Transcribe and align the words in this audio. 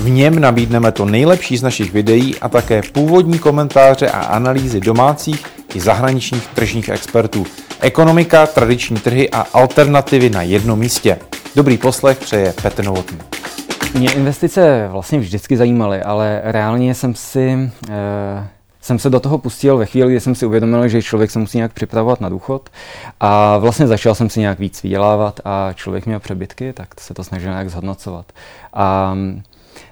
V 0.00 0.10
něm 0.10 0.38
nabídneme 0.38 0.92
to 0.92 1.04
nejlepší 1.04 1.56
z 1.56 1.62
našich 1.62 1.92
videí 1.92 2.38
a 2.38 2.48
také 2.48 2.82
původní 2.92 3.38
komentáře 3.38 4.10
a 4.10 4.20
analýzy 4.20 4.80
domácích 4.80 5.46
i 5.74 5.80
zahraničních 5.80 6.46
tržních 6.46 6.88
expertů. 6.88 7.46
Ekonomika, 7.80 8.46
tradiční 8.46 8.96
trhy 8.96 9.30
a 9.30 9.46
alternativy 9.52 10.30
na 10.30 10.42
jednom 10.42 10.78
místě. 10.78 11.18
Dobrý 11.56 11.78
poslech 11.78 12.18
přeje 12.18 12.54
Petr 12.62 12.84
Novotný. 12.84 13.18
Mě 13.94 14.12
investice 14.12 14.88
vlastně 14.90 15.18
vždycky 15.18 15.56
zajímaly, 15.56 16.02
ale 16.02 16.40
reálně 16.44 16.94
jsem 16.94 17.14
si 17.14 17.70
eh, 17.90 18.48
jsem 18.80 18.98
se 18.98 19.10
do 19.10 19.20
toho 19.20 19.38
pustil 19.38 19.76
ve 19.76 19.86
chvíli, 19.86 20.10
kdy 20.10 20.20
jsem 20.20 20.34
si 20.34 20.46
uvědomil, 20.46 20.88
že 20.88 21.02
člověk 21.02 21.30
se 21.30 21.38
musí 21.38 21.58
nějak 21.58 21.72
připravovat 21.72 22.20
na 22.20 22.28
důchod 22.28 22.68
a 23.20 23.58
vlastně 23.58 23.86
začal 23.86 24.14
jsem 24.14 24.30
si 24.30 24.40
nějak 24.40 24.58
víc 24.58 24.82
vydělávat 24.82 25.40
a 25.44 25.72
člověk 25.72 26.06
měl 26.06 26.20
přebytky, 26.20 26.72
tak 26.72 27.00
se 27.00 27.14
to 27.14 27.24
snažil 27.24 27.50
nějak 27.50 27.70
zhodnocovat. 27.70 28.32
A 28.74 29.16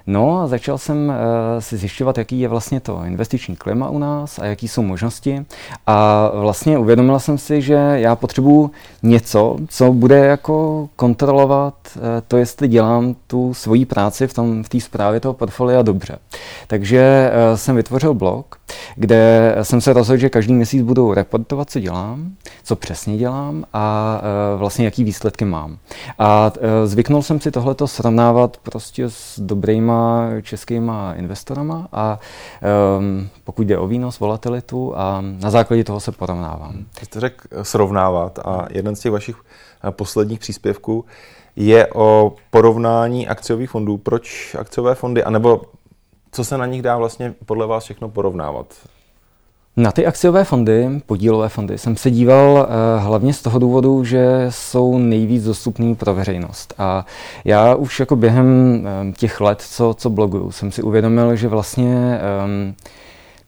No 0.07 0.41
a 0.41 0.47
začal 0.47 0.77
jsem 0.77 1.07
uh, 1.07 1.13
si 1.59 1.77
zjišťovat, 1.77 2.17
jaký 2.17 2.39
je 2.39 2.47
vlastně 2.47 2.79
to 2.79 3.01
investiční 3.05 3.55
klima 3.55 3.89
u 3.89 3.99
nás 3.99 4.39
a 4.39 4.45
jaký 4.45 4.67
jsou 4.67 4.81
možnosti. 4.81 5.45
A 5.87 6.29
vlastně 6.33 6.77
uvědomil 6.77 7.19
jsem 7.19 7.37
si, 7.37 7.61
že 7.61 7.73
já 7.73 8.15
potřebuji 8.15 8.71
něco, 9.03 9.57
co 9.67 9.93
bude 9.93 10.17
jako 10.17 10.89
kontrolovat 10.95 11.73
uh, 11.95 12.01
to, 12.27 12.37
jestli 12.37 12.67
dělám 12.67 13.15
tu 13.27 13.53
svoji 13.53 13.85
práci 13.85 14.27
v 14.27 14.33
té 14.33 14.79
v 14.79 14.83
zprávě 14.83 15.19
toho 15.19 15.33
portfolia 15.33 15.81
dobře. 15.81 16.17
Takže 16.67 17.31
uh, 17.31 17.57
jsem 17.57 17.75
vytvořil 17.75 18.13
blog, 18.13 18.55
kde 18.95 19.55
jsem 19.61 19.81
se 19.81 19.93
rozhodl, 19.93 20.19
že 20.19 20.29
každý 20.29 20.53
měsíc 20.53 20.81
budu 20.81 21.13
reportovat, 21.13 21.69
co 21.69 21.79
dělám, 21.79 22.31
co 22.63 22.75
přesně 22.75 23.17
dělám 23.17 23.63
a 23.73 24.21
vlastně 24.57 24.85
jaký 24.85 25.03
výsledky 25.03 25.45
mám. 25.45 25.77
A 26.19 26.51
zvyknul 26.85 27.21
jsem 27.21 27.39
si 27.39 27.51
tohleto 27.51 27.87
srovnávat 27.87 28.57
prostě 28.57 29.09
s 29.09 29.39
dobrýma 29.39 29.98
českýma 30.41 31.13
investorama 31.13 31.87
a 31.91 32.19
um, 32.99 33.29
pokud 33.43 33.67
jde 33.67 33.77
o 33.77 33.87
výnos, 33.87 34.19
volatilitu 34.19 34.97
a 34.97 35.21
na 35.21 35.49
základě 35.49 35.83
toho 35.83 35.99
se 35.99 36.11
porovnávám. 36.11 36.85
Vy 36.99 37.05
jste 37.05 37.19
řekl 37.19 37.63
srovnávat 37.63 38.39
a 38.39 38.67
jeden 38.69 38.95
z 38.95 38.99
těch 38.99 39.11
vašich 39.11 39.35
eh, 39.83 39.91
posledních 39.91 40.39
příspěvků 40.39 41.05
je 41.55 41.87
o 41.93 42.35
porovnání 42.49 43.27
akciových 43.27 43.69
fondů. 43.69 43.97
Proč 43.97 44.55
akciové 44.59 44.95
fondy, 44.95 45.23
anebo 45.23 45.61
co 46.31 46.43
se 46.43 46.57
na 46.57 46.65
nich 46.65 46.81
dá 46.81 46.97
vlastně 46.97 47.33
podle 47.45 47.67
vás 47.67 47.83
všechno 47.83 48.09
porovnávat? 48.09 48.73
Na 49.77 49.91
ty 49.91 50.05
akciové 50.05 50.43
fondy, 50.43 50.89
podílové 51.05 51.49
fondy, 51.49 51.77
jsem 51.77 51.97
se 51.97 52.11
díval 52.11 52.51
uh, 52.51 53.03
hlavně 53.03 53.33
z 53.33 53.41
toho 53.41 53.59
důvodu, 53.59 54.03
že 54.03 54.45
jsou 54.49 54.97
nejvíc 54.97 55.43
dostupný 55.43 55.95
pro 55.95 56.13
veřejnost. 56.13 56.73
A 56.77 57.05
já 57.45 57.75
už 57.75 57.99
jako 57.99 58.15
během 58.15 58.47
um, 58.47 59.13
těch 59.13 59.41
let, 59.41 59.61
co, 59.61 59.95
co 59.97 60.09
bloguju, 60.09 60.51
jsem 60.51 60.71
si 60.71 60.81
uvědomil, 60.81 61.35
že 61.35 61.47
vlastně 61.47 62.19
um, 62.45 62.75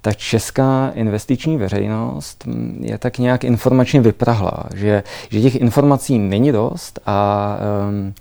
ta 0.01 0.13
česká 0.13 0.91
investiční 0.95 1.57
veřejnost 1.57 2.45
mm, 2.45 2.81
je 2.85 2.97
tak 2.97 3.17
nějak 3.17 3.43
informačně 3.43 4.01
vyprahlá, 4.01 4.63
že, 4.75 5.03
že 5.29 5.41
těch 5.41 5.55
informací 5.55 6.19
není 6.19 6.51
dost 6.51 6.99
a 7.05 7.57
um, 7.89 8.13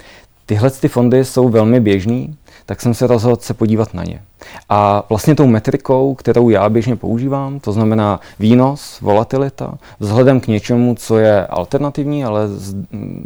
tyhle 0.47 0.71
ty 0.71 0.89
fondy 0.89 1.25
jsou 1.25 1.49
velmi 1.49 1.81
běžný, 1.81 2.37
tak 2.71 2.81
jsem 2.81 2.95
se 2.95 3.07
rozhodl 3.07 3.37
se 3.41 3.55
podívat 3.55 3.95
na 3.95 4.05
ně. 4.05 4.23
A 4.69 5.07
vlastně 5.09 5.35
tou 5.35 5.47
metrikou, 5.47 6.15
kterou 6.15 6.49
já 6.49 6.69
běžně 6.69 6.97
používám, 6.97 7.61
to 7.61 7.73
znamená 7.73 8.21
výnos, 8.39 9.01
volatilita, 9.01 9.79
vzhledem 10.01 10.41
k 10.41 10.47
něčemu, 10.47 10.95
co 10.95 11.19
je 11.19 11.47
alternativní, 11.47 12.25
ale 12.25 12.49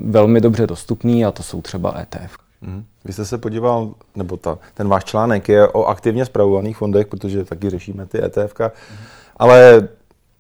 velmi 0.05 0.41
dobře 0.41 0.67
dostupný, 0.67 1.25
a 1.25 1.31
to 1.31 1.43
jsou 1.43 1.63
třeba 1.63 1.95
ETF. 2.01 2.37
Mm. 2.61 2.85
Vy 3.05 3.13
jste 3.13 3.25
se 3.25 3.39
podíval, 3.39 3.91
nebo 4.17 4.37
ta, 4.37 4.59
ten 4.75 4.89
váš 4.89 5.05
článek 5.05 5.49
je 5.49 5.69
o 5.69 5.85
aktivně 5.85 6.25
zpravovaných 6.25 6.77
fondech, 6.77 7.07
protože 7.07 7.45
taky 7.45 7.71
řešíme 7.71 8.07
ty 8.07 8.25
ETF, 8.25 8.61
mm. 8.61 8.97
ale 9.37 9.89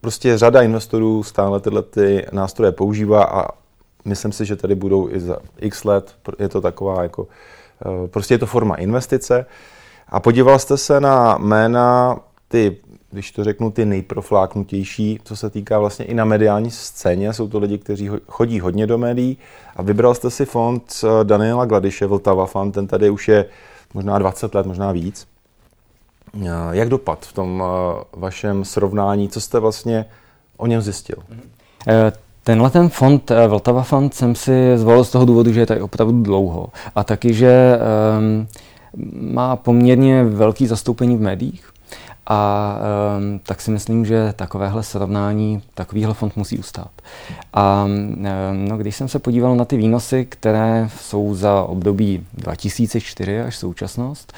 prostě 0.00 0.38
řada 0.38 0.62
investorů 0.62 1.22
stále 1.22 1.60
tyhle 1.60 1.82
ty 1.82 2.26
nástroje 2.32 2.72
používá 2.72 3.24
a 3.24 3.48
myslím 4.04 4.32
si, 4.32 4.44
že 4.44 4.56
tady 4.56 4.74
budou 4.74 5.10
i 5.10 5.20
za 5.20 5.38
x 5.58 5.84
let. 5.84 6.14
Je 6.38 6.48
to 6.48 6.60
taková 6.60 7.02
jako, 7.02 7.26
prostě 8.06 8.34
je 8.34 8.38
to 8.38 8.46
forma 8.46 8.74
investice. 8.74 9.46
A 10.08 10.20
podíval 10.20 10.58
jste 10.58 10.76
se 10.76 11.00
na 11.00 11.38
jména 11.38 12.16
ty, 12.48 12.76
když 13.10 13.32
to 13.32 13.44
řeknu, 13.44 13.70
ty 13.70 13.84
nejprofláknutější, 13.84 15.20
co 15.24 15.36
se 15.36 15.50
týká 15.50 15.78
vlastně 15.78 16.04
i 16.04 16.14
na 16.14 16.24
mediální 16.24 16.70
scéně. 16.70 17.32
Jsou 17.32 17.48
to 17.48 17.58
lidi, 17.58 17.78
kteří 17.78 18.10
chodí 18.26 18.60
hodně 18.60 18.86
do 18.86 18.98
médií. 18.98 19.38
A 19.76 19.82
vybral 19.82 20.14
jste 20.14 20.30
si 20.30 20.44
fond 20.44 20.94
eh, 21.04 21.24
Daniela 21.24 21.64
Gladiše, 21.64 22.06
Vltava 22.06 22.46
Fund, 22.46 22.74
ten 22.74 22.86
tady 22.86 23.10
už 23.10 23.28
je 23.28 23.44
možná 23.94 24.18
20 24.18 24.54
let, 24.54 24.66
možná 24.66 24.92
víc. 24.92 25.26
Eh, 26.42 26.48
jak 26.70 26.88
dopad 26.88 27.26
v 27.26 27.32
tom 27.32 27.64
vašem 28.12 28.64
srovnání? 28.64 29.28
Co 29.28 29.40
jste 29.40 29.58
vlastně 29.58 30.04
o 30.56 30.66
něm 30.66 30.80
zjistil? 30.80 31.16
Tenhle 32.44 32.70
ten 32.70 32.88
fond, 32.88 33.30
eh, 33.30 33.48
Vltava 33.48 33.82
fond, 33.82 34.14
jsem 34.14 34.34
si 34.34 34.78
zvolil 34.78 35.04
z 35.04 35.10
toho 35.10 35.24
důvodu, 35.24 35.52
že 35.52 35.60
je 35.60 35.66
tady 35.66 35.80
opravdu 35.80 36.22
dlouho. 36.22 36.68
A 36.94 37.04
taky, 37.04 37.34
že 37.34 37.78
um, 38.18 38.46
má 39.34 39.56
poměrně 39.56 40.24
velký 40.24 40.66
zastoupení 40.66 41.16
v 41.16 41.20
médiích. 41.20 41.73
A 42.26 42.78
um, 43.18 43.38
tak 43.38 43.60
si 43.60 43.70
myslím, 43.70 44.06
že 44.06 44.32
takovéhle 44.36 44.82
srovnání, 44.82 45.62
takovýhle 45.74 46.14
fond 46.14 46.36
musí 46.36 46.58
ustát. 46.58 46.90
A 47.52 47.84
um, 47.84 48.16
no, 48.52 48.76
když 48.76 48.96
jsem 48.96 49.08
se 49.08 49.18
podíval 49.18 49.56
na 49.56 49.64
ty 49.64 49.76
výnosy, 49.76 50.24
které 50.24 50.88
jsou 51.00 51.34
za 51.34 51.62
období 51.62 52.26
2004 52.34 53.40
až 53.40 53.56
současnost, 53.56 54.32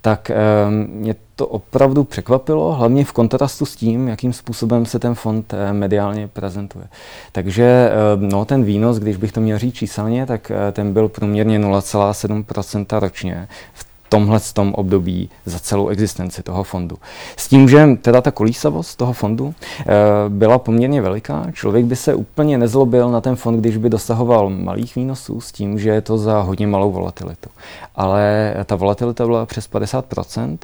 tak 0.00 0.30
um, 0.30 0.74
mě 1.00 1.14
to 1.36 1.46
opravdu 1.46 2.04
překvapilo, 2.04 2.72
hlavně 2.72 3.04
v 3.04 3.12
kontrastu 3.12 3.66
s 3.66 3.76
tím, 3.76 4.08
jakým 4.08 4.32
způsobem 4.32 4.86
se 4.86 4.98
ten 4.98 5.14
fond 5.14 5.52
uh, 5.52 5.58
mediálně 5.72 6.28
prezentuje. 6.28 6.84
Takže 7.32 7.90
no, 8.16 8.44
ten 8.44 8.64
výnos, 8.64 8.98
když 8.98 9.16
bych 9.16 9.32
to 9.32 9.40
měl 9.40 9.58
říct 9.58 9.74
číselně, 9.74 10.26
tak 10.26 10.50
uh, 10.50 10.72
ten 10.72 10.92
byl 10.92 11.08
průměrně 11.08 11.58
0,7% 11.58 12.98
ročně 12.98 13.48
v 13.74 13.91
tomhle 14.12 14.40
tom 14.52 14.74
období 14.74 15.30
za 15.46 15.58
celou 15.58 15.88
existenci 15.88 16.42
toho 16.42 16.64
fondu. 16.64 16.98
S 17.36 17.48
tím, 17.48 17.68
že 17.68 17.88
teda 18.02 18.20
ta 18.20 18.30
kolísavost 18.30 18.98
toho 18.98 19.12
fondu 19.12 19.54
e, 19.80 19.84
byla 20.28 20.58
poměrně 20.58 21.02
veliká, 21.02 21.46
člověk 21.52 21.84
by 21.84 21.96
se 21.96 22.14
úplně 22.14 22.58
nezlobil 22.58 23.10
na 23.10 23.20
ten 23.20 23.36
fond, 23.36 23.60
když 23.60 23.76
by 23.76 23.90
dosahoval 23.90 24.50
malých 24.50 24.96
výnosů 24.96 25.40
s 25.40 25.52
tím, 25.52 25.78
že 25.78 25.90
je 25.90 26.00
to 26.00 26.18
za 26.18 26.40
hodně 26.40 26.66
malou 26.66 26.92
volatilitu. 26.92 27.50
Ale 27.96 28.54
ta 28.64 28.76
volatilita 28.76 29.26
byla 29.26 29.46
přes 29.46 29.70
50%, 29.70 30.58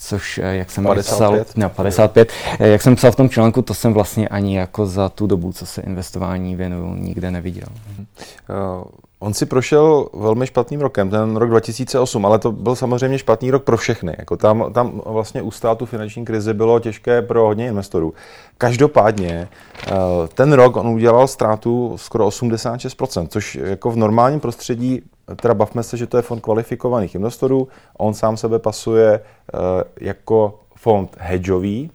což 0.00 0.40
eh, 0.42 0.56
jak 0.56 0.70
jsem 0.70 0.84
55. 0.84 1.14
psal, 1.16 1.44
no, 1.56 1.68
55, 1.68 2.32
eh, 2.58 2.68
jak 2.68 2.82
jsem 2.82 2.96
psal 2.96 3.12
v 3.12 3.16
tom 3.16 3.28
článku, 3.28 3.62
to 3.62 3.74
jsem 3.74 3.92
vlastně 3.92 4.28
ani 4.28 4.56
jako 4.56 4.86
za 4.86 5.08
tu 5.08 5.26
dobu, 5.26 5.52
co 5.52 5.66
se 5.66 5.82
investování 5.82 6.56
věnuju, 6.56 6.94
nikde 6.94 7.30
neviděl. 7.30 7.68
Uh, 7.98 8.84
On 9.22 9.34
si 9.34 9.46
prošel 9.46 10.08
velmi 10.12 10.46
špatným 10.46 10.80
rokem, 10.80 11.10
ten 11.10 11.36
rok 11.36 11.50
2008, 11.50 12.26
ale 12.26 12.38
to 12.38 12.52
byl 12.52 12.76
samozřejmě 12.76 13.18
špatný 13.18 13.50
rok 13.50 13.64
pro 13.64 13.76
všechny. 13.76 14.14
Jako 14.18 14.36
tam, 14.36 14.72
tam 14.72 15.02
vlastně 15.06 15.42
ustát 15.42 15.78
tu 15.78 15.86
finanční 15.86 16.24
krizi 16.24 16.54
bylo 16.54 16.80
těžké 16.80 17.22
pro 17.22 17.46
hodně 17.46 17.66
investorů. 17.68 18.14
Každopádně 18.58 19.48
eh, 19.86 19.92
ten 20.34 20.52
rok 20.52 20.76
on 20.76 20.86
udělal 20.86 21.28
ztrátu 21.28 21.94
skoro 21.96 22.28
86%, 22.28 23.26
což 23.28 23.54
jako 23.54 23.90
v 23.90 23.96
normálním 23.96 24.40
prostředí, 24.40 25.02
teda 25.36 25.54
bavme 25.54 25.82
se, 25.82 25.96
že 25.96 26.06
to 26.06 26.16
je 26.16 26.22
fond 26.22 26.40
kvalifikovaných 26.40 27.14
investorů, 27.14 27.68
on 27.98 28.14
sám 28.14 28.36
sebe 28.36 28.58
pasuje 28.58 29.20
eh, 29.20 29.58
jako 30.00 30.60
fond 30.76 31.16
hedžový, 31.20 31.90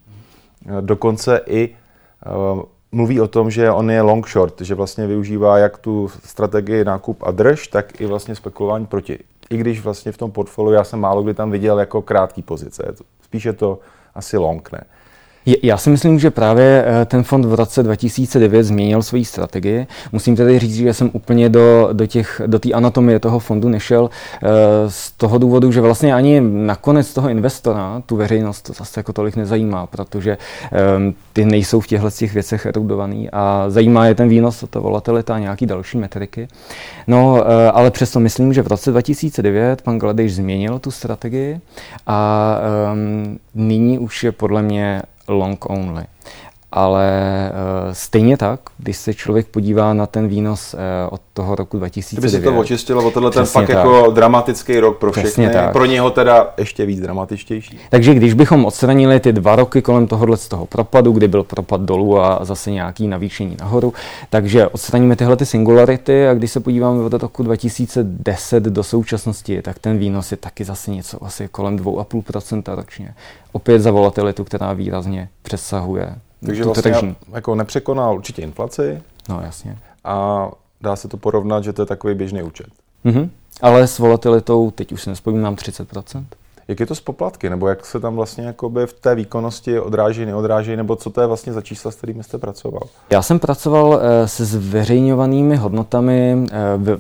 eh, 0.66 0.82
dokonce 0.82 1.42
i 1.46 1.76
mluví 2.92 3.22
o 3.22 3.28
tom, 3.28 3.52
že 3.52 3.72
on 3.72 3.92
je 3.92 4.02
long 4.02 4.28
short, 4.28 4.62
že 4.62 4.76
vlastně 4.76 5.08
využívá 5.08 5.58
jak 5.58 5.78
tu 5.78 6.08
strategii 6.24 6.84
nákup 6.84 7.24
a 7.24 7.32
drž, 7.32 7.68
tak 7.68 8.02
i 8.02 8.06
vlastně 8.06 8.36
spekulování 8.36 8.86
proti. 8.86 9.20
I 9.50 9.58
když 9.58 9.84
vlastně 9.84 10.12
v 10.12 10.18
tom 10.18 10.32
portfoliu 10.32 10.74
já 10.74 10.84
jsem 10.84 11.00
málo 11.00 11.24
kdy 11.24 11.34
tam 11.34 11.52
viděl 11.52 11.80
jako 11.80 12.02
krátký 12.02 12.42
pozice. 12.42 12.96
Spíše 13.22 13.54
to 13.54 13.80
asi 14.16 14.38
long, 14.38 14.72
ne. 14.72 14.84
Já 15.64 15.78
si 15.78 15.90
myslím, 15.90 16.20
že 16.20 16.32
právě 16.32 16.86
eh, 16.88 17.06
ten 17.06 17.24
fond 17.24 17.46
v 17.46 17.54
roce 17.54 17.84
2009 17.84 18.64
změnil 18.64 19.04
svoji 19.04 19.26
strategii. 19.26 19.88
Musím 20.12 20.36
tedy 20.36 20.60
říct, 20.60 20.76
že 20.76 20.94
jsem 20.94 21.10
úplně 21.14 21.50
do, 21.50 21.90
do, 21.94 22.06
těch, 22.06 22.42
do 22.46 22.60
té 22.60 22.72
anatomie 22.72 23.20
toho 23.20 23.40
fondu 23.40 23.70
nešel 23.70 24.10
eh, 24.10 24.48
z 24.88 25.12
toho 25.12 25.38
důvodu, 25.38 25.72
že 25.72 25.82
vlastně 25.82 26.14
ani 26.14 26.42
nakonec 26.42 27.14
toho 27.14 27.30
investora 27.30 28.02
tu 28.06 28.16
veřejnost 28.16 28.62
to 28.62 28.74
zase 28.74 29.00
jako 29.00 29.14
tolik 29.14 29.36
nezajímá, 29.36 29.88
protože 29.88 30.38
ehm, 30.72 31.14
ty 31.34 31.46
nejsou 31.46 31.80
v 31.80 31.88
těchto 31.88 32.12
těch 32.12 32.34
věcech 32.34 32.66
erudovaný 32.66 33.30
a 33.34 33.66
zajímá 33.68 34.06
je 34.06 34.16
ten 34.16 34.30
výnos, 34.30 34.64
ta 34.70 34.80
volatilita 34.80 35.36
a 35.36 35.40
nějaký 35.40 35.66
další 35.66 35.98
metriky. 35.98 36.48
No, 37.08 37.44
eh, 37.46 37.72
ale 37.72 37.92
přesto 37.92 38.20
myslím, 38.20 38.54
že 38.54 38.62
v 38.62 38.68
roce 38.68 38.92
2009 38.92 39.82
pan 39.82 40.00
Gladeš 40.00 40.36
změnil 40.36 40.80
tu 40.80 40.92
strategii 40.92 41.60
a 42.08 42.60
um, 42.94 43.40
nyní 43.56 44.00
už 44.00 44.24
je 44.24 44.32
podle 44.32 44.62
mě 44.62 45.02
long 45.34 45.58
only 45.70 46.06
ale 46.76 47.52
uh, 47.52 47.94
stejně 47.94 48.38
tak, 48.38 48.60
když 48.78 48.98
se 48.98 49.14
člověk 49.14 49.48
podívá 49.48 49.94
na 49.94 50.06
ten 50.06 50.28
výnos 50.28 50.74
uh, 50.74 50.80
od 51.10 51.22
toho 51.34 51.56
roku 51.56 51.78
2009. 51.78 52.30
Kdyby 52.30 52.46
se 52.46 52.52
to 52.52 52.60
očistilo 52.60 53.08
o 53.08 53.12
tenhle 53.12 53.32
ten 53.32 53.46
fakt 53.46 53.68
tak. 53.68 53.76
jako 53.76 54.12
dramatický 54.12 54.80
rok 54.80 54.98
pro 54.98 55.12
všechny, 55.12 55.50
tak. 55.50 55.72
pro 55.72 55.86
něho 55.86 56.12
teda 56.12 56.54
ještě 56.58 56.86
víc 56.86 57.00
dramatičtější. 57.00 57.80
Takže 57.90 58.14
když 58.14 58.34
bychom 58.34 58.66
odstranili 58.66 59.20
ty 59.20 59.34
dva 59.34 59.56
roky 59.56 59.82
kolem 59.82 60.08
tohohle 60.08 60.38
z 60.38 60.48
toho 60.48 60.66
propadu, 60.66 61.12
kdy 61.12 61.28
byl 61.28 61.44
propad 61.44 61.82
dolů 61.82 62.20
a 62.20 62.46
zase 62.46 62.72
nějaký 62.72 63.08
navýšení 63.08 63.58
nahoru, 63.60 63.94
takže 64.30 64.68
odstraníme 64.68 65.16
tyhle 65.16 65.36
ty 65.36 65.46
singularity 65.46 66.28
a 66.28 66.34
když 66.34 66.52
se 66.52 66.60
podíváme 66.60 67.04
od 67.04 67.14
roku 67.14 67.44
2010 67.44 68.64
do 68.64 68.84
současnosti, 68.84 69.62
tak 69.62 69.80
ten 69.80 69.98
výnos 69.98 70.32
je 70.32 70.38
taky 70.38 70.64
zase 70.64 70.92
něco 70.92 71.26
asi 71.26 71.48
kolem 71.48 71.78
2,5% 71.78 72.76
ročně. 72.76 73.14
Opět 73.52 73.80
za 73.80 73.92
volatilitu, 73.92 74.44
která 74.44 74.74
výrazně 74.74 75.30
přesahuje 75.42 76.16
takže 76.46 76.64
vlastně 76.64 76.92
tržní. 76.92 77.16
jako 77.34 77.56
nepřekonal 77.56 78.16
určitě 78.16 78.42
inflaci. 78.42 79.02
No 79.30 79.42
jasně. 79.42 79.78
A 80.04 80.48
dá 80.82 80.96
se 80.96 81.08
to 81.08 81.18
porovnat, 81.18 81.64
že 81.64 81.74
to 81.74 81.82
je 81.82 81.86
takový 81.86 82.16
běžný 82.16 82.44
účet. 82.44 82.68
Mm-hmm. 83.06 83.30
Ale 83.62 83.88
s 83.88 84.00
volatilitou, 84.00 84.72
teď 84.72 84.92
už 84.92 85.02
si 85.02 85.10
nespomínám, 85.10 85.56
30%. 85.56 86.26
Jak 86.68 86.80
je 86.80 86.86
to 86.86 86.96
s 86.96 87.02
poplatky, 87.02 87.50
nebo 87.50 87.68
jak 87.68 87.86
se 87.86 88.00
tam 88.00 88.16
vlastně 88.16 88.46
jakoby 88.46 88.88
v 88.88 88.94
té 88.94 89.16
výkonnosti 89.16 89.80
odráží, 89.80 90.26
neodráží, 90.26 90.76
nebo 90.76 90.96
co 90.96 91.10
to 91.10 91.22
je 91.22 91.28
vlastně 91.28 91.54
za 91.54 91.62
čísla, 91.62 91.92
s 91.92 91.96
kterými 91.96 92.24
jste 92.24 92.38
pracoval? 92.38 92.82
Já 93.10 93.22
jsem 93.22 93.40
pracoval 93.40 94.00
eh, 94.02 94.28
se 94.28 94.46
zveřejňovanými 94.46 95.56
hodnotami 95.56 96.46
eh, 96.52 96.58
v, 96.78 97.00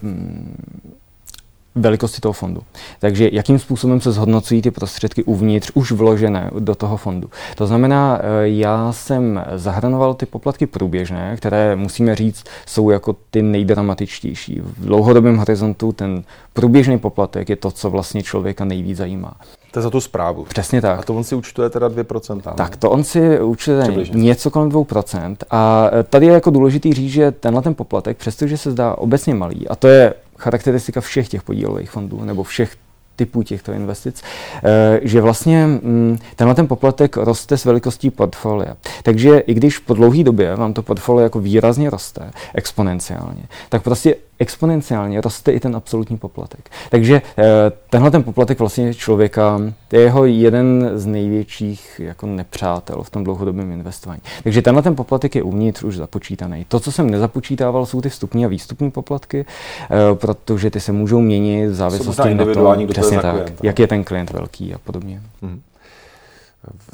velikosti 1.75 2.21
toho 2.21 2.33
fondu. 2.33 2.61
Takže 2.99 3.29
jakým 3.31 3.59
způsobem 3.59 4.01
se 4.01 4.11
zhodnocují 4.11 4.61
ty 4.61 4.71
prostředky 4.71 5.23
uvnitř 5.23 5.71
už 5.73 5.91
vložené 5.91 6.51
do 6.59 6.75
toho 6.75 6.97
fondu. 6.97 7.29
To 7.55 7.67
znamená, 7.67 8.19
eh, 8.21 8.47
já 8.47 8.91
jsem 8.91 9.45
zahrnoval 9.55 10.13
ty 10.13 10.25
poplatky 10.25 10.65
průběžné, 10.65 11.35
které 11.37 11.75
musíme 11.75 12.15
říct, 12.15 12.43
jsou 12.65 12.89
jako 12.89 13.15
ty 13.31 13.41
nejdramatičtější. 13.41 14.61
V 14.63 14.85
dlouhodobém 14.85 15.37
horizontu 15.37 15.91
ten 15.91 16.23
průběžný 16.53 16.99
poplatek 16.99 17.49
je 17.49 17.55
to, 17.55 17.71
co 17.71 17.89
vlastně 17.89 18.23
člověka 18.23 18.65
nejvíc 18.65 18.97
zajímá. 18.97 19.33
To 19.71 19.79
je 19.79 19.83
za 19.83 19.89
tu 19.89 20.01
zprávu. 20.01 20.43
Přesně 20.43 20.81
tak. 20.81 20.99
A 20.99 21.03
to 21.03 21.15
on 21.15 21.23
si 21.23 21.35
účtuje 21.35 21.69
teda 21.69 21.89
2%. 21.89 22.35
Ne? 22.35 22.53
Tak 22.55 22.77
to 22.77 22.89
on 22.89 23.03
si 23.03 23.41
účtuje 23.41 23.81
Přibližně. 23.81 24.23
něco 24.23 24.51
kolem 24.51 24.69
2%. 24.69 25.35
A 25.51 25.89
eh, 25.93 26.03
tady 26.03 26.25
je 26.25 26.33
jako 26.33 26.49
důležitý 26.49 26.93
říct, 26.93 27.11
že 27.11 27.31
tenhle 27.31 27.61
ten 27.61 27.75
poplatek, 27.75 28.17
přestože 28.17 28.57
se 28.57 28.71
zdá 28.71 28.95
obecně 28.97 29.35
malý, 29.35 29.67
a 29.67 29.75
to 29.75 29.87
je 29.87 30.13
charakteristika 30.39 31.01
všech 31.01 31.29
těch 31.29 31.43
podílových 31.43 31.91
fondů 31.91 32.25
nebo 32.25 32.43
všech 32.43 32.77
typů 33.15 33.43
těchto 33.43 33.71
investic, 33.71 34.23
eh, 34.63 34.99
že 35.03 35.21
vlastně 35.21 35.65
mm, 35.65 36.17
tenhle 36.35 36.55
ten 36.55 36.67
poplatek 36.67 37.17
roste 37.17 37.57
s 37.57 37.65
velikostí 37.65 38.09
portfolia. 38.09 38.75
Takže 39.03 39.39
i 39.39 39.53
když 39.53 39.79
po 39.79 39.93
dlouhé 39.93 40.23
době 40.23 40.55
vám 40.55 40.73
to 40.73 40.81
portfolio 40.81 41.23
jako 41.23 41.39
výrazně 41.39 41.89
roste, 41.89 42.31
exponenciálně, 42.53 43.43
tak 43.69 43.83
prostě 43.83 44.15
exponenciálně 44.39 45.21
roste 45.21 45.51
i 45.51 45.59
ten 45.59 45.75
absolutní 45.75 46.17
poplatek. 46.17 46.69
Takže 46.89 47.21
eh, 47.37 47.43
tenhle 47.89 48.11
ten 48.11 48.23
poplatek 48.23 48.59
vlastně 48.59 48.93
člověka 48.93 49.61
je 49.91 49.99
jeho 49.99 50.25
jeden 50.25 50.91
z 50.93 51.05
největších 51.05 52.01
jako 52.03 52.27
nepřátel 52.27 53.03
v 53.03 53.09
tom 53.09 53.23
dlouhodobém 53.23 53.71
investování. 53.71 54.21
Takže 54.43 54.61
tenhle 54.61 54.83
ten 54.83 54.95
poplatek 54.95 55.35
je 55.35 55.43
uvnitř 55.43 55.83
už 55.83 55.95
započítaný. 55.95 56.65
To, 56.67 56.79
co 56.79 56.91
jsem 56.91 57.09
nezapočítával, 57.09 57.85
jsou 57.85 58.01
ty 58.01 58.09
vstupní 58.09 58.45
a 58.45 58.47
výstupní 58.47 58.91
poplatky, 58.91 59.45
eh, 59.45 60.15
protože 60.15 60.71
ty 60.71 60.79
se 60.79 60.91
můžou 60.91 61.21
měnit 61.21 61.67
v 61.67 61.75
závislosti 61.75 62.33
na 62.33 62.45
tom, 62.45 62.87
přesně 63.05 63.21
tak, 63.21 63.35
klient, 63.35 63.63
jak 63.63 63.79
je 63.79 63.87
ten 63.87 64.03
klient 64.03 64.31
velký 64.31 64.73
a 64.73 64.77
podobně. 64.77 65.21
Hmm 65.41 65.61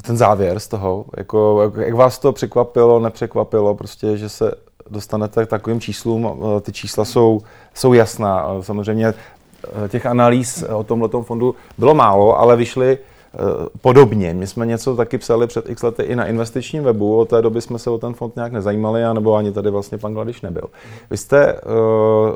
ten 0.02 0.18
závěr 0.18 0.60
z 0.60 0.68
toho, 0.68 1.06
jako, 1.18 1.72
jak 1.78 1.94
vás 1.94 2.20
to 2.20 2.32
překvapilo, 2.32 3.00
nepřekvapilo, 3.00 3.76
prostě, 3.76 4.18
že 4.18 4.30
se 4.30 4.56
dostanete 4.90 5.46
k 5.46 5.50
takovým 5.50 5.80
číslům. 5.80 6.44
Eh, 6.58 6.62
ty 6.62 6.72
čísla 6.72 7.06
jsou, 7.06 7.42
jsou 7.74 7.94
jasná. 7.94 8.48
Samozřejmě 8.62 9.08
eh, 9.08 9.90
těch 9.90 10.06
analýz 10.06 10.64
o 10.64 10.84
tomhle 10.84 11.10
fondu 11.22 11.56
bylo 11.78 11.94
málo, 11.94 12.40
ale 12.40 12.56
vyšly 12.56 12.98
eh, 12.98 13.38
podobně. 13.82 14.34
My 14.34 14.48
jsme 14.48 14.66
něco 14.66 14.96
taky 14.96 15.18
psali 15.18 15.48
před 15.48 15.70
x 15.70 15.84
lety 15.84 16.04
i 16.04 16.16
na 16.16 16.26
investičním 16.26 16.84
webu, 16.84 17.18
od 17.18 17.30
té 17.30 17.42
doby 17.42 17.62
jsme 17.62 17.80
se 17.80 17.90
o 17.90 17.98
ten 17.98 18.14
fond 18.14 18.36
nějak 18.36 18.52
nezajímali, 18.52 19.04
anebo 19.04 19.36
ani 19.36 19.52
tady 19.52 19.70
vlastně 19.70 19.98
pan 19.98 20.14
Gladiš 20.14 20.42
nebyl. 20.42 20.64
Vy 21.10 21.18
jste 21.18 21.54
uh, 21.54 22.36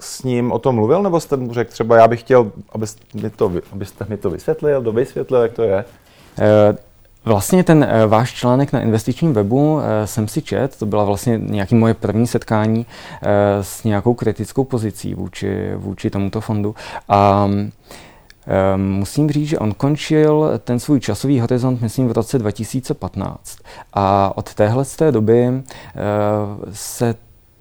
s 0.00 0.22
ním 0.22 0.52
o 0.52 0.58
tom 0.58 0.74
mluvil, 0.74 1.02
nebo 1.02 1.20
jste 1.20 1.36
mu 1.36 1.54
řekl 1.54 1.70
třeba, 1.70 1.96
já 1.96 2.08
bych 2.08 2.20
chtěl, 2.20 2.52
abyste 2.72 3.00
mi 3.14 3.30
to, 3.30 3.52
abyste 3.72 4.06
mi 4.08 4.16
to 4.16 4.30
vysvětlil, 4.30 4.82
to 4.82 4.92
vysvětlil, 4.92 5.42
jak 5.42 5.52
to 5.52 5.62
je? 5.62 5.84
Vlastně 7.24 7.64
ten 7.64 7.86
eh, 7.88 8.06
váš 8.06 8.34
článek 8.34 8.72
na 8.72 8.80
investičním 8.80 9.32
webu 9.32 9.80
eh, 9.80 10.06
jsem 10.06 10.28
si 10.28 10.42
čet, 10.42 10.76
to 10.78 10.86
byla 10.86 11.04
vlastně 11.04 11.38
nějaký 11.38 11.74
moje 11.74 11.94
první 11.94 12.26
setkání 12.26 12.86
eh, 13.22 13.28
s 13.64 13.84
nějakou 13.84 14.14
kritickou 14.14 14.64
pozicí 14.64 15.14
vůči, 15.14 15.72
vůči 15.76 16.10
tomuto 16.10 16.40
fondu. 16.40 16.74
A 17.08 17.48
Musím 18.76 19.30
říct, 19.30 19.48
že 19.48 19.58
on 19.58 19.74
končil 19.74 20.60
ten 20.64 20.80
svůj 20.80 21.00
časový 21.00 21.40
horizont, 21.40 21.80
myslím, 21.80 22.08
v 22.08 22.12
roce 22.12 22.38
2015. 22.38 23.58
A 23.92 24.32
od 24.36 24.54
téhle 24.54 24.84
z 24.84 24.96
té 24.96 25.12
doby 25.12 25.62
se 26.72 27.14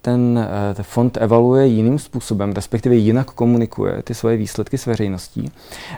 ten, 0.07 0.39
eh, 0.39 0.73
ten 0.73 0.83
fond 0.83 1.17
evaluuje 1.21 1.67
jiným 1.67 1.99
způsobem, 1.99 2.51
respektive 2.51 2.95
jinak 2.95 3.31
komunikuje 3.31 4.01
ty 4.03 4.13
svoje 4.13 4.37
výsledky 4.37 4.77
s 4.77 4.85
veřejností. 4.85 5.51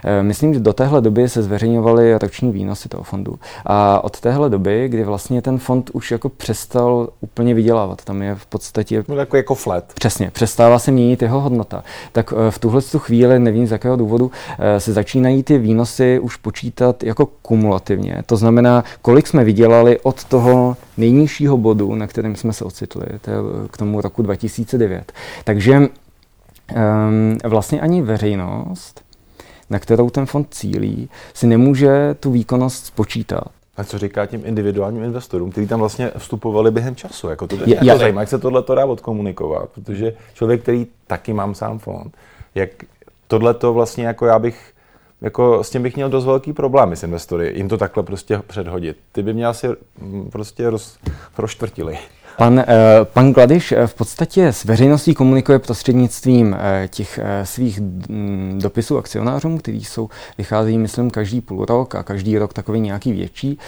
Eh, 0.04 0.22
myslím, 0.22 0.54
že 0.54 0.60
do 0.60 0.72
téhle 0.72 1.00
doby 1.00 1.28
se 1.28 1.42
zveřejňovaly 1.42 2.18
roční 2.18 2.52
výnosy 2.52 2.88
toho 2.88 3.02
fondu. 3.02 3.38
A 3.66 4.04
od 4.04 4.20
téhle 4.20 4.50
doby, 4.50 4.88
kdy 4.88 5.04
vlastně 5.04 5.42
ten 5.42 5.58
fond 5.58 5.90
už 5.92 6.10
jako 6.10 6.28
přestal 6.28 7.08
úplně 7.20 7.54
vydělávat, 7.54 8.04
tam 8.04 8.22
je 8.22 8.34
v 8.34 8.46
podstatě... 8.46 9.04
No, 9.08 9.16
jako, 9.16 9.36
jako 9.36 9.54
flat. 9.54 9.84
Přesně, 9.94 10.30
přestává 10.30 10.78
se 10.78 10.90
měnit 10.90 11.22
jeho 11.22 11.40
hodnota. 11.40 11.84
Tak 12.12 12.34
eh, 12.36 12.50
v 12.50 12.58
tuhle 12.58 12.80
chvíli, 12.98 13.38
nevím 13.38 13.66
z 13.66 13.72
jakého 13.72 13.96
důvodu, 13.96 14.30
se 14.78 14.92
začínají 14.92 15.42
ty 15.42 15.58
výnosy 15.58 16.18
už 16.18 16.36
počítat 16.36 17.02
jako 17.02 17.26
kumulativně. 17.26 18.22
To 18.26 18.36
znamená, 18.36 18.84
kolik 19.02 19.26
jsme 19.26 19.44
vydělali 19.44 20.00
od 20.02 20.24
toho 20.24 20.76
nejnižšího 21.00 21.56
bodu, 21.56 21.94
na 21.94 22.06
kterém 22.06 22.36
jsme 22.36 22.52
se 22.52 22.64
ocitli, 22.64 23.06
to 23.20 23.30
je 23.30 23.36
k 23.70 23.76
tomu 23.76 24.00
roku 24.00 24.22
2009. 24.22 25.12
Takže 25.44 25.78
um, 25.78 25.88
vlastně 27.44 27.80
ani 27.80 28.02
veřejnost, 28.02 29.04
na 29.70 29.78
kterou 29.78 30.10
ten 30.10 30.26
fond 30.26 30.46
cílí, 30.50 31.08
si 31.34 31.46
nemůže 31.46 32.14
tu 32.20 32.30
výkonnost 32.30 32.86
spočítat. 32.86 33.44
A 33.76 33.84
co 33.84 33.98
říká 33.98 34.26
těm 34.26 34.42
individuálním 34.44 35.04
investorům, 35.04 35.50
kteří 35.50 35.66
tam 35.66 35.80
vlastně 35.80 36.10
vstupovali 36.18 36.70
během 36.70 36.96
času? 36.96 37.28
Jako 37.28 37.46
to 37.46 37.56
je 37.56 37.74
jako 37.84 37.98
zajímavé, 37.98 38.22
jak 38.22 38.28
se 38.28 38.38
tohle 38.38 38.62
to 38.62 38.74
dá 38.74 38.84
odkomunikovat, 38.84 39.68
protože 39.74 40.12
člověk, 40.34 40.62
který 40.62 40.86
taky 41.06 41.32
mám 41.32 41.54
sám 41.54 41.78
fond, 41.78 42.16
jak 42.54 42.70
tohle 43.26 43.54
to 43.54 43.72
vlastně 43.72 44.06
jako 44.06 44.26
já 44.26 44.38
bych 44.38 44.72
jako 45.20 45.64
s 45.64 45.70
tím 45.70 45.82
bych 45.82 45.96
měl 45.96 46.08
dost 46.08 46.24
velký 46.24 46.52
problémy 46.52 46.96
s 46.96 47.02
investory, 47.02 47.52
jim 47.56 47.68
to 47.68 47.78
takhle 47.78 48.02
prostě 48.02 48.40
předhodit. 48.46 48.96
Ty 49.12 49.22
by 49.22 49.34
mě 49.34 49.46
asi 49.46 49.66
mm, 50.00 50.28
prostě 50.32 50.70
roz, 50.70 50.98
rozštvrtili. 51.38 51.98
Pan, 52.36 52.54
uh, 52.58 52.64
pan 53.04 53.32
Gladiš 53.32 53.72
eh, 53.72 53.86
v 53.86 53.94
podstatě 53.94 54.46
s 54.46 54.64
veřejností 54.64 55.14
komunikuje 55.14 55.58
prostřednictvím 55.58 56.52
uh, 56.52 56.58
těch 56.88 57.20
svých 57.44 57.80
mm, 57.80 58.58
dopisů 58.62 58.98
akcionářům, 58.98 59.58
který 59.58 59.84
jsou, 59.84 60.08
vycházejí, 60.38 60.78
myslím, 60.78 61.10
každý 61.10 61.40
půl 61.40 61.64
rok 61.64 61.94
a 61.94 62.02
každý 62.02 62.38
rok 62.38 62.52
takový 62.52 62.80
nějaký 62.80 63.12
větší. 63.12 63.58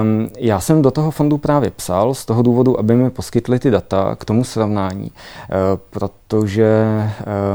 Um, 0.00 0.28
já 0.38 0.60
jsem 0.60 0.82
do 0.82 0.90
toho 0.90 1.10
fondu 1.10 1.38
právě 1.38 1.70
psal 1.70 2.14
z 2.14 2.24
toho 2.24 2.42
důvodu, 2.42 2.78
aby 2.78 2.94
mi 2.94 3.10
poskytli 3.10 3.58
ty 3.58 3.70
data 3.70 4.16
k 4.16 4.24
tomu 4.24 4.44
srovnání, 4.44 5.10
protože 5.90 6.86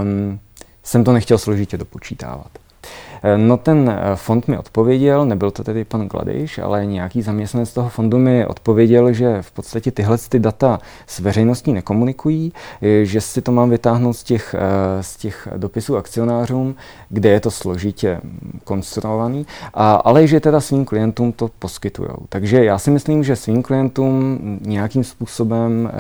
um, 0.02 0.40
jsem 0.84 1.04
to 1.04 1.14
nechtěl 1.14 1.38
složitě 1.38 1.78
dopočítávat. 1.78 2.50
No 3.38 3.58
ten 3.58 4.00
fond 4.16 4.48
mi 4.48 4.58
odpověděl, 4.58 5.26
nebyl 5.26 5.52
to 5.52 5.64
tedy 5.64 5.84
pan 5.84 6.08
Gladiš, 6.08 6.58
ale 6.58 6.86
nějaký 6.86 7.22
zaměstnanec 7.22 7.74
toho 7.74 7.90
fondu 7.90 8.18
mi 8.18 8.46
odpověděl, 8.46 9.14
že 9.14 9.42
v 9.42 9.52
podstatě 9.52 9.92
tyhle 9.92 10.18
ty 10.30 10.40
data 10.40 10.80
s 11.08 11.20
veřejností 11.20 11.74
nekomunikují, 11.74 12.54
že 13.04 13.22
si 13.22 13.42
to 13.42 13.52
mám 13.52 13.70
vytáhnout 13.70 14.14
z 14.14 14.24
těch, 14.24 14.56
z 15.02 15.18
těch 15.18 15.48
dopisů 15.58 15.98
akcionářům, 15.98 16.76
kde 17.10 17.30
je 17.30 17.40
to 17.40 17.52
složitě 17.52 18.22
konstruovaný, 18.64 19.46
a, 19.74 19.94
ale 19.94 20.28
že 20.28 20.40
teda 20.40 20.62
svým 20.62 20.86
klientům 20.86 21.32
to 21.32 21.50
poskytují. 21.60 22.10
Takže 22.30 22.66
já 22.66 22.78
si 22.78 22.92
myslím, 22.92 23.24
že 23.24 23.36
svým 23.36 23.64
klientům 23.64 24.40
nějakým 24.62 25.04
způsobem 25.04 25.92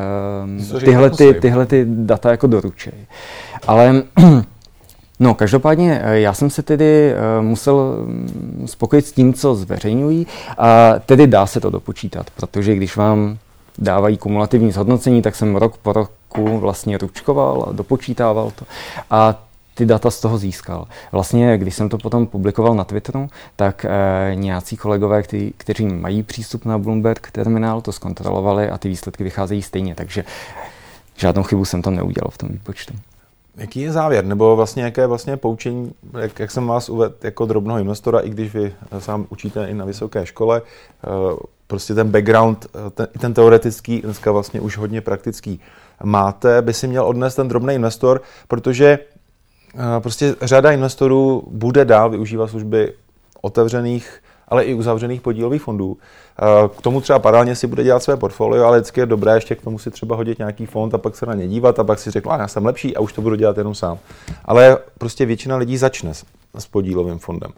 tyhle, 0.85 1.09
ty, 1.09 1.33
tyhle 1.33 1.65
ty 1.65 1.85
data 1.87 2.31
jako 2.31 2.47
doručej. 2.47 2.93
Ale 3.67 4.03
No, 5.19 5.33
každopádně 5.33 6.01
eh, 6.03 6.19
já 6.19 6.33
jsem 6.33 6.49
se 6.49 6.63
tedy 6.63 7.13
uh, 7.13 7.45
musel 7.45 7.97
mm, 8.05 8.63
spokojit 8.65 9.05
s 9.05 9.11
tím, 9.11 9.33
co 9.33 9.55
zveřejňují 9.55 10.27
a 10.57 10.93
tedy 11.05 11.27
dá 11.27 11.45
se 11.45 11.59
to 11.59 11.69
dopočítat, 11.69 12.29
protože 12.29 12.75
když 12.75 12.95
vám 12.95 13.37
dávají 13.77 14.17
kumulativní 14.17 14.71
zhodnocení, 14.71 15.21
tak 15.21 15.35
jsem 15.35 15.55
rok 15.55 15.77
po 15.77 15.93
roku 15.93 16.59
vlastně 16.59 16.97
ručkoval 16.97 17.65
a 17.69 17.71
dopočítával 17.71 18.51
to. 18.51 18.65
A 19.09 19.43
ty 19.79 19.85
data 19.85 20.11
z 20.11 20.19
toho 20.19 20.37
získal. 20.37 20.87
Vlastně, 21.11 21.57
když 21.57 21.75
jsem 21.75 21.89
to 21.89 21.97
potom 21.97 22.27
publikoval 22.27 22.75
na 22.75 22.83
Twitteru, 22.83 23.29
tak 23.55 23.85
e, 23.85 24.35
nějací 24.35 24.77
kolegové, 24.77 25.23
kteří, 25.23 25.53
kteří 25.57 25.85
mají 25.85 26.23
přístup 26.23 26.65
na 26.65 26.77
Bloomberg 26.77 27.31
terminál, 27.31 27.81
to 27.81 27.91
zkontrolovali 27.91 28.69
a 28.69 28.77
ty 28.77 28.89
výsledky 28.89 29.23
vycházejí 29.23 29.61
stejně. 29.61 29.95
Takže 29.95 30.23
žádnou 31.17 31.43
chybu 31.43 31.65
jsem 31.65 31.81
tam 31.81 31.95
neudělal 31.95 32.31
v 32.31 32.37
tom 32.37 32.49
výpočtu. 32.49 32.93
Jaký 33.59 33.81
je 33.81 33.91
závěr, 33.91 34.25
nebo 34.25 34.55
vlastně 34.55 34.83
jaké 34.83 35.07
vlastně 35.07 35.37
poučení, 35.37 35.93
jak, 36.19 36.39
jak 36.39 36.51
jsem 36.51 36.67
vás 36.67 36.89
uvedl 36.89 37.15
jako 37.23 37.45
drobného 37.45 37.79
investora, 37.79 38.19
i 38.19 38.29
když 38.29 38.53
vy 38.53 38.73
sám 38.99 39.25
učíte 39.29 39.65
i 39.65 39.73
na 39.73 39.85
vysoké 39.85 40.25
škole, 40.25 40.61
eh, 41.03 41.07
prostě 41.67 41.93
ten 41.93 42.11
background, 42.11 42.65
eh, 42.65 42.89
ten, 42.89 43.07
ten 43.19 43.33
teoretický, 43.33 44.01
dneska 44.01 44.31
vlastně 44.31 44.61
už 44.61 44.77
hodně 44.77 45.01
praktický 45.01 45.59
máte, 46.03 46.61
by 46.61 46.73
si 46.73 46.87
měl 46.87 47.05
odnést 47.05 47.35
ten 47.35 47.47
drobný 47.47 47.73
investor, 47.73 48.21
protože 48.47 48.99
eh, 49.75 49.99
prostě 49.99 50.35
řada 50.41 50.71
investorů 50.71 51.43
bude 51.51 51.85
dál 51.85 52.09
využívat 52.09 52.49
služby 52.49 52.93
otevřených 53.41 54.21
ale 54.49 54.63
i 54.63 54.73
uzavřených 54.73 55.21
podílových 55.21 55.61
fondů. 55.61 55.97
Eh, 56.41 56.69
k 56.77 56.81
tomu 56.81 57.01
třeba 57.01 57.19
paralelně 57.19 57.55
si 57.55 57.67
bude 57.67 57.83
dělat 57.83 58.03
své 58.03 58.17
portfolio, 58.17 58.65
ale 58.65 58.77
vždycky 58.77 58.99
je 58.99 59.05
dobré 59.05 59.35
ještě 59.35 59.55
k 59.55 59.61
tomu 59.61 59.79
si 59.79 59.91
třeba 59.91 60.15
hodit 60.15 60.39
nějaký 60.39 60.65
fond 60.65 60.93
a 60.93 60.97
pak 60.97 61.15
se 61.15 61.25
na 61.25 61.33
ně 61.33 61.47
dívat 61.47 61.79
a 61.79 61.83
pak 61.83 61.99
si 61.99 62.11
řekl, 62.11 62.29
já 62.39 62.47
jsem 62.47 62.65
lepší 62.65 62.95
a 62.95 62.99
už 62.99 63.13
to 63.13 63.21
budu 63.21 63.35
dělat 63.35 63.57
jenom 63.57 63.75
sám. 63.75 63.97
Ale 64.45 64.77
prostě 64.97 65.25
většina 65.25 65.57
lidí 65.57 65.77
začne 65.77 66.13
s, 66.13 66.25
s 66.57 66.67
podílovým 66.67 67.19
fondem. 67.19 67.51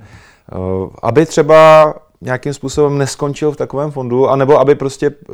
Eh, 0.52 0.56
aby 1.02 1.26
třeba 1.26 1.94
nějakým 2.22 2.54
způsobem 2.54 2.98
neskončil 2.98 3.52
v 3.52 3.58
takovém 3.58 3.92
fondu, 3.92 4.30
anebo 4.30 4.60
aby 4.60 4.76
prostě 4.76 5.08
eh, 5.08 5.34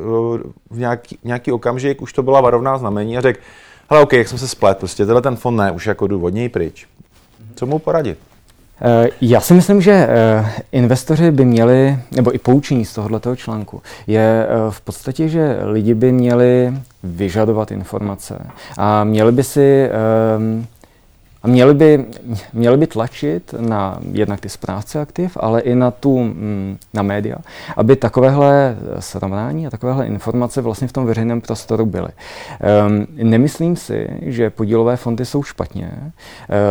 v 0.70 0.78
nějaký, 0.80 1.18
nějaký 1.24 1.52
okamžik 1.52 2.02
už 2.02 2.14
to 2.14 2.24
byla 2.24 2.42
varovná 2.42 2.78
znamení 2.78 3.18
a 3.18 3.22
řekl, 3.22 3.40
hele, 3.90 4.02
OK, 4.02 4.14
jak 4.14 4.28
jsem 4.28 4.38
se 4.38 4.48
splet, 4.48 4.78
prostě 4.78 5.06
tenhle 5.06 5.22
ten 5.22 5.36
fond 5.36 5.56
ne, 5.56 5.72
už 5.72 5.88
jako 5.88 6.08
jdu 6.08 6.26
od 6.26 6.34
něj 6.34 6.50
pryč. 6.50 6.88
Co 7.56 7.66
mu 7.66 7.80
poradit? 7.80 8.20
Eh, 8.82 9.10
já 9.22 9.42
si 9.42 9.54
myslím, 9.54 9.82
že 9.82 9.92
eh, 9.92 10.46
investoři 10.72 11.32
by 11.32 11.46
měli, 11.46 12.00
nebo 12.12 12.36
i 12.36 12.40
poučení 12.40 12.86
z 12.86 12.94
tohoto 12.94 13.36
článku, 13.36 13.82
je 14.08 14.48
eh, 14.50 14.72
v 14.72 14.82
podstatě, 14.82 15.30
že 15.30 15.60
lidi 15.64 15.94
by 15.94 16.12
měli 16.12 16.74
vyžadovat 17.04 17.72
informace 17.72 18.46
a 18.78 19.04
měli 19.04 19.32
by 19.32 19.44
si 19.44 19.90
měli 21.48 21.74
by, 21.74 22.06
měli 22.54 22.78
by 22.78 22.88
tlačit 22.88 23.54
na 23.60 24.00
jednak 24.12 24.40
ty 24.40 24.50
správce 24.50 25.02
aktiv, 25.02 25.38
ale 25.40 25.62
i 25.62 25.76
na, 25.76 25.92
tu, 25.92 26.20
mm, 26.20 26.78
na 26.94 27.02
média, 27.02 27.36
aby 27.78 27.96
takovéhle 27.96 28.78
srovnání 29.00 29.68
a 29.68 29.70
takovéhle 29.70 30.08
informace 30.08 30.62
vlastně 30.62 30.88
v 30.88 30.94
tom 30.94 31.06
veřejném 31.06 31.42
prostoru 31.42 31.86
byly. 31.86 32.10
Um, 32.88 33.08
nemyslím 33.16 33.76
si, 33.76 34.08
že 34.22 34.50
podílové 34.50 34.96
fondy 34.98 35.26
jsou 35.26 35.44
špatně. 35.44 35.92
Uh, 35.94 36.12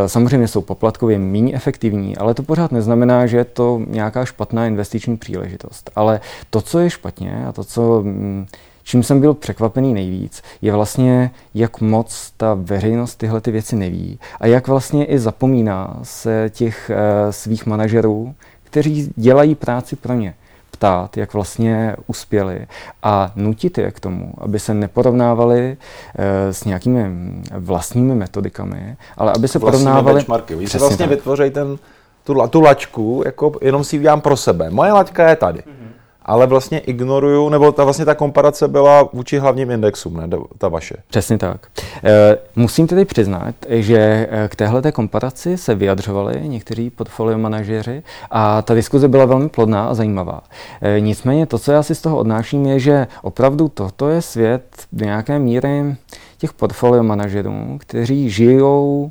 samozřejmě 0.06 0.48
jsou 0.48 0.60
poplatkově 0.60 1.18
méně 1.18 1.54
efektivní, 1.54 2.16
ale 2.16 2.34
to 2.34 2.42
pořád 2.42 2.72
neznamená, 2.72 3.26
že 3.26 3.36
je 3.36 3.44
to 3.44 3.82
nějaká 3.86 4.24
špatná 4.24 4.66
investiční 4.66 5.16
příležitost. 5.16 5.90
Ale 5.96 6.20
to, 6.50 6.60
co 6.60 6.78
je 6.78 6.90
špatně 6.90 7.46
a 7.48 7.52
to, 7.52 7.64
co 7.64 8.02
mm, 8.02 8.46
čím 8.86 9.02
jsem 9.02 9.20
byl 9.20 9.34
překvapený 9.34 9.94
nejvíc, 9.94 10.42
je 10.62 10.72
vlastně, 10.72 11.30
jak 11.54 11.80
moc 11.80 12.32
ta 12.36 12.54
veřejnost 12.54 13.16
tyhle 13.16 13.40
ty 13.40 13.50
věci 13.50 13.76
neví 13.76 14.18
a 14.40 14.46
jak 14.46 14.68
vlastně 14.68 15.04
i 15.04 15.18
zapomíná 15.18 15.96
se 16.02 16.50
těch 16.50 16.90
uh, 16.90 17.30
svých 17.30 17.66
manažerů, 17.66 18.34
kteří 18.64 19.12
dělají 19.16 19.54
práci 19.54 19.96
pro 19.96 20.14
ně 20.14 20.34
ptát, 20.70 21.16
jak 21.16 21.34
vlastně 21.34 21.96
uspěli 22.06 22.66
a 23.02 23.32
nutit 23.36 23.78
je 23.78 23.90
k 23.90 24.00
tomu, 24.00 24.32
aby 24.38 24.58
se 24.58 24.74
neporovnávali 24.74 25.76
uh, 25.76 26.24
s 26.50 26.64
nějakými 26.64 27.10
vlastními 27.50 28.14
metodikami, 28.14 28.96
ale 29.16 29.32
aby 29.32 29.48
se 29.48 29.58
Vlastními 29.58 29.84
porovnávali... 29.84 30.14
benchmarky. 30.14 30.54
Vy 30.54 30.66
vlastně 30.78 31.08
ten, 31.50 31.78
tu, 32.24 32.46
tu 32.50 32.60
lačku, 32.60 33.22
jako 33.26 33.52
jenom 33.60 33.84
si 33.84 33.96
ji 33.96 34.00
udělám 34.00 34.20
pro 34.20 34.36
sebe. 34.36 34.70
Moje 34.70 34.92
laťka 34.92 35.28
je 35.28 35.36
tady. 35.36 35.58
Mm-hmm 35.58 35.95
ale 36.26 36.46
vlastně 36.46 36.78
ignoruju, 36.78 37.48
nebo 37.48 37.72
ta 37.72 37.84
vlastně 37.84 38.04
ta 38.04 38.14
komparace 38.14 38.68
byla 38.68 39.08
vůči 39.12 39.38
hlavním 39.38 39.70
indexům, 39.70 40.16
ne 40.16 40.28
ta 40.58 40.68
vaše. 40.68 40.94
Přesně 41.08 41.38
tak. 41.38 41.66
E, 42.04 42.38
musím 42.56 42.86
tedy 42.86 43.04
přiznat, 43.04 43.54
že 43.68 44.28
eh, 44.30 44.48
k 44.48 44.56
téhle 44.56 44.92
komparaci 44.92 45.56
se 45.56 45.74
vyjadřovali 45.74 46.48
někteří 46.48 46.90
portfolio 46.90 47.38
manažeři 47.38 48.02
a 48.30 48.62
ta 48.62 48.74
diskuze 48.74 49.08
byla 49.08 49.24
velmi 49.24 49.48
plodná 49.48 49.86
a 49.86 49.94
zajímavá. 49.94 50.40
E, 50.82 51.00
nicméně 51.00 51.46
to, 51.46 51.58
co 51.58 51.72
já 51.72 51.82
si 51.82 51.94
z 51.94 52.00
toho 52.00 52.16
odnáším, 52.16 52.66
je, 52.66 52.78
že 52.78 53.06
opravdu 53.22 53.68
toto 53.68 54.08
je 54.08 54.22
svět 54.22 54.62
do 54.92 55.04
nějaké 55.04 55.38
míry 55.38 55.96
těch 56.38 56.52
portfolio 56.52 57.02
manažerů, 57.02 57.78
kteří 57.80 58.30
žijou 58.30 59.10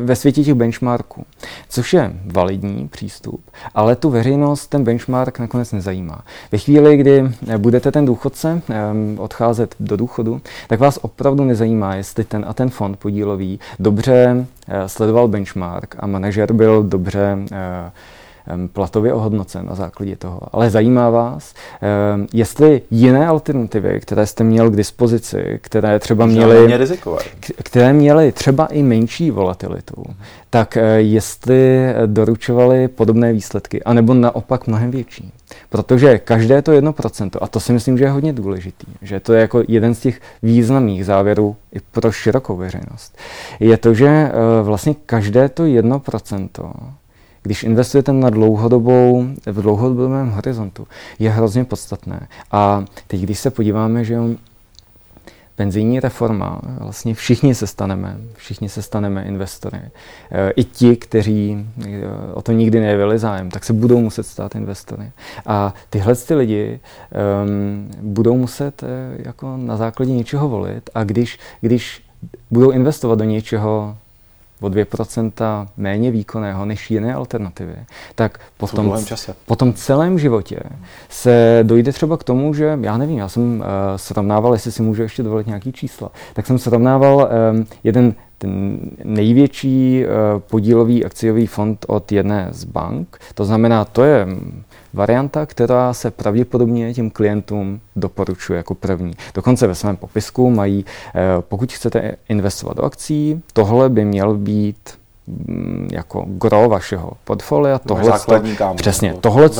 ve 0.00 0.16
světě 0.16 0.44
těch 0.44 0.54
benchmarků, 0.54 1.24
což 1.68 1.92
je 1.92 2.12
validní 2.24 2.88
přístup, 2.88 3.40
ale 3.74 3.96
tu 3.96 4.10
veřejnost 4.10 4.66
ten 4.66 4.84
benchmark 4.84 5.38
nakonec 5.38 5.72
nezajímá. 5.72 6.24
Ve 6.52 6.58
chvíli, 6.58 6.96
kdy 6.96 7.30
budete 7.58 7.92
ten 7.92 8.04
důchodce 8.04 8.62
odcházet 9.18 9.74
do 9.80 9.96
důchodu, 9.96 10.40
tak 10.68 10.80
vás 10.80 10.98
opravdu 11.02 11.44
nezajímá, 11.44 11.94
jestli 11.94 12.24
ten 12.24 12.44
a 12.48 12.52
ten 12.52 12.70
fond 12.70 12.98
podílový 12.98 13.60
dobře 13.78 14.46
eh, 14.68 14.88
sledoval 14.88 15.28
benchmark 15.28 15.96
a 15.98 16.06
manažer 16.06 16.52
byl 16.52 16.82
dobře 16.82 17.38
eh, 17.52 17.90
platově 18.72 19.12
ohodnocen 19.12 19.66
na 19.66 19.74
základě 19.74 20.16
toho. 20.16 20.40
Ale 20.52 20.70
zajímá 20.70 21.10
vás, 21.10 21.54
jestli 22.32 22.82
jiné 22.90 23.26
alternativy, 23.26 24.00
které 24.00 24.26
jste 24.26 24.44
měl 24.44 24.70
k 24.70 24.76
dispozici, 24.76 25.58
které 25.62 25.98
třeba 25.98 26.26
měly, 26.26 26.78
které 27.62 27.92
měly 27.92 28.32
třeba 28.32 28.66
i 28.66 28.82
menší 28.82 29.30
volatilitu, 29.30 30.04
tak 30.50 30.76
eh, 30.76 31.00
jestli 31.00 31.80
doručovali 32.06 32.88
podobné 32.88 33.32
výsledky, 33.32 33.82
anebo 33.82 34.14
naopak 34.14 34.66
mnohem 34.66 34.90
větší. 34.90 35.32
Protože 35.68 36.18
každé 36.18 36.62
to 36.62 36.72
jedno 36.72 36.92
procento, 36.92 37.42
a 37.42 37.46
to 37.46 37.60
si 37.60 37.72
myslím, 37.72 37.98
že 37.98 38.04
je 38.04 38.10
hodně 38.10 38.32
důležitý, 38.32 38.86
že 39.02 39.20
to 39.20 39.32
je 39.32 39.40
jako 39.40 39.62
jeden 39.68 39.94
z 39.94 40.00
těch 40.00 40.20
významných 40.42 41.04
závěrů 41.04 41.56
i 41.72 41.80
pro 41.80 42.12
širokou 42.12 42.56
veřejnost, 42.56 43.18
je 43.60 43.76
to, 43.76 43.94
že 43.94 44.08
eh, 44.08 44.32
vlastně 44.62 44.94
každé 45.06 45.48
to 45.48 45.64
jedno 45.64 46.00
procento 46.00 46.72
když 47.42 47.62
investujete 47.62 48.12
na 48.12 48.30
dlouhodobou, 48.30 49.26
v 49.46 49.62
dlouhodobém 49.62 50.30
horizontu, 50.30 50.86
je 51.18 51.30
hrozně 51.30 51.64
podstatné. 51.64 52.28
A 52.52 52.84
teď, 53.06 53.20
když 53.20 53.38
se 53.38 53.50
podíváme, 53.50 54.04
že 54.04 54.18
penzijní 55.60 56.00
reforma, 56.00 56.60
vlastně 56.78 57.14
všichni 57.14 57.54
se 57.54 57.66
staneme, 57.66 58.16
všichni 58.34 58.68
se 58.68 58.82
staneme 58.82 59.24
investory. 59.24 59.80
E, 60.30 60.50
I 60.50 60.64
ti, 60.64 60.96
kteří 60.96 61.66
e, 61.84 62.00
o 62.34 62.42
to 62.42 62.52
nikdy 62.52 62.80
nejevili 62.80 63.18
zájem, 63.18 63.50
tak 63.50 63.64
se 63.64 63.72
budou 63.72 64.00
muset 64.00 64.26
stát 64.26 64.54
investory. 64.54 65.12
A 65.46 65.74
tyhle 65.90 66.14
ty 66.14 66.34
lidi 66.34 66.80
um, 66.80 67.90
budou 68.00 68.36
muset 68.36 68.82
uh, 68.82 68.88
jako 69.18 69.56
na 69.56 69.76
základě 69.76 70.12
něčeho 70.12 70.48
volit 70.48 70.90
a 70.94 71.04
když, 71.04 71.38
když 71.60 72.02
budou 72.50 72.70
investovat 72.70 73.18
do 73.18 73.24
něčeho 73.24 73.96
o 74.60 74.68
2% 74.68 75.66
méně 75.76 76.10
výkonného 76.10 76.64
než 76.64 76.90
jiné 76.90 77.14
alternativy, 77.14 77.76
tak 78.14 78.40
potom, 78.56 78.98
po 79.46 79.56
tom 79.56 79.72
celém 79.72 80.18
životě 80.18 80.60
se 81.08 81.60
dojde 81.62 81.92
třeba 81.92 82.16
k 82.16 82.24
tomu, 82.24 82.54
že 82.54 82.78
já 82.80 82.96
nevím, 82.96 83.18
já 83.18 83.28
jsem 83.28 83.60
uh, 83.60 83.66
srovnával, 83.96 84.52
jestli 84.52 84.72
si 84.72 84.82
můžu 84.82 85.02
ještě 85.02 85.22
dovolit 85.22 85.46
nějaký 85.46 85.72
čísla, 85.72 86.10
tak 86.34 86.46
jsem 86.46 86.58
srovnával 86.58 87.30
um, 87.52 87.66
jeden 87.84 88.14
ten 88.38 88.80
největší 89.04 90.04
uh, 90.04 90.40
podílový 90.40 91.04
akciový 91.04 91.46
fond 91.46 91.86
od 91.88 92.12
jedné 92.12 92.48
z 92.50 92.64
bank. 92.64 93.18
To 93.34 93.44
znamená, 93.44 93.84
to 93.84 94.04
je 94.04 94.26
varianta, 94.92 95.46
která 95.46 95.92
se 95.92 96.10
pravděpodobně 96.10 96.94
těm 96.94 97.10
klientům 97.10 97.80
doporučuje 97.96 98.56
jako 98.56 98.74
první. 98.74 99.12
Dokonce 99.34 99.66
ve 99.66 99.74
svém 99.74 99.96
popisku 99.96 100.50
mají, 100.50 100.84
eh, 101.14 101.20
pokud 101.40 101.72
chcete 101.72 102.16
investovat 102.28 102.76
do 102.76 102.84
akcí, 102.84 103.42
tohle 103.52 103.88
by 103.88 104.04
měl 104.04 104.34
být 104.34 104.99
jako 105.92 106.24
gro 106.26 106.68
vašeho 106.68 107.12
portfolia. 107.24 107.78
Tohle 107.78 108.12
přesně, 108.74 109.14
tohle, 109.20 109.50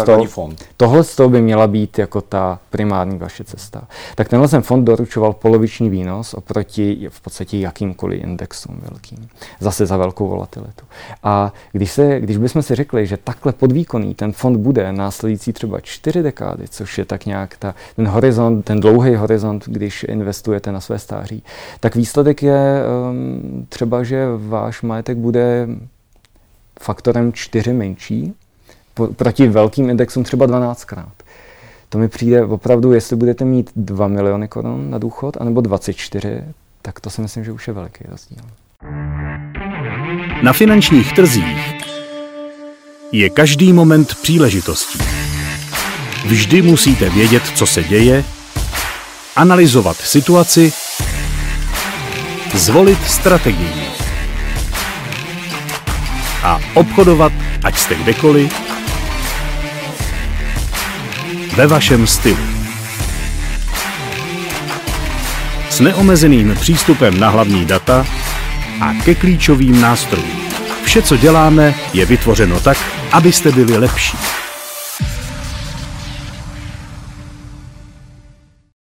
tohle 0.77 1.03
by 1.29 1.43
měla 1.43 1.67
být 1.67 1.99
jako 1.99 2.21
ta 2.21 2.59
primární 2.71 3.19
vaše 3.19 3.45
cesta. 3.45 3.83
Tak 4.15 4.29
tenhle 4.29 4.49
ten 4.49 4.63
fond 4.63 4.85
doručoval 4.85 5.33
poloviční 5.33 5.91
výnos 5.91 6.35
oproti 6.35 7.07
v 7.11 7.21
podstatě 7.21 7.59
jakýmkoliv 7.59 8.25
indexům 8.25 8.81
velkým. 8.91 9.29
Zase 9.61 9.87
za 9.87 9.97
velkou 9.97 10.29
volatilitu. 10.29 10.85
A 11.23 11.53
když, 11.73 11.93
se, 11.93 12.21
když 12.21 12.37
bychom 12.37 12.63
si 12.63 12.75
řekli, 12.75 13.07
že 13.07 13.17
takhle 13.17 13.53
podvýkonný 13.53 14.15
ten 14.15 14.33
fond 14.33 14.57
bude 14.57 14.93
následující 14.93 15.53
třeba 15.53 15.81
čtyři 15.81 16.23
dekády, 16.23 16.65
což 16.69 16.99
je 16.99 17.05
tak 17.05 17.27
nějak 17.27 17.57
ta, 17.57 17.75
ten 17.97 18.09
horizont, 18.09 18.63
ten 18.63 18.81
dlouhý 18.81 19.15
horizont, 19.15 19.65
když 19.67 20.07
investujete 20.09 20.73
na 20.73 20.81
své 20.81 20.99
stáří, 20.99 21.43
tak 21.81 21.95
výsledek 21.95 22.43
je 22.43 22.83
um, 23.11 23.67
třeba, 23.69 24.03
že 24.03 24.27
váš 24.37 24.83
majetek 24.83 25.17
bude 25.17 25.60
faktorem 26.81 27.33
4 27.33 27.73
menší, 27.73 28.35
proti 29.17 29.49
velkým 29.49 29.91
indexům 29.91 30.25
třeba 30.25 30.47
12krát. 30.47 31.11
To 31.89 31.99
mi 31.99 32.09
přijde 32.09 32.45
opravdu, 32.45 32.93
jestli 32.93 33.17
budete 33.17 33.45
mít 33.45 33.71
2 33.77 34.09
miliony 34.09 34.49
korun 34.49 34.91
na 34.91 34.99
důchod, 34.99 35.37
anebo 35.41 35.61
24, 35.61 36.45
tak 36.83 37.01
to 37.01 37.11
si 37.11 37.21
myslím, 37.21 37.45
že 37.45 37.53
už 37.53 37.69
je 37.69 37.75
veliký 37.75 38.05
rozdíl. 38.09 38.45
Na 40.43 40.53
finančních 40.53 41.13
trzích 41.13 41.75
je 43.13 43.31
každý 43.31 43.73
moment 43.73 44.15
příležitostí. 44.15 44.99
Vždy 46.27 46.63
musíte 46.63 47.11
vědět, 47.11 47.43
co 47.55 47.67
se 47.67 47.85
děje, 47.85 48.25
analyzovat 49.37 49.97
situaci, 49.97 50.73
zvolit 52.55 53.05
strategii 53.05 53.90
a 56.43 56.61
obchodovat, 56.75 57.33
ať 57.65 57.79
jste 57.79 57.95
kdekoliv, 57.95 58.53
ve 61.57 61.67
vašem 61.67 62.07
stylu. 62.07 62.39
S 65.71 65.81
neomezeným 65.81 66.57
přístupem 66.61 67.21
na 67.21 67.29
hlavní 67.29 67.65
data 67.65 68.07
a 68.81 68.95
ke 69.05 69.15
klíčovým 69.15 69.81
nástrojům. 69.81 70.41
Vše, 70.85 71.03
co 71.03 71.17
děláme, 71.17 71.75
je 71.93 72.07
vytvořeno 72.07 72.61
tak, 72.61 72.79
abyste 73.13 73.53
byli 73.53 73.77
lepší. 73.77 74.19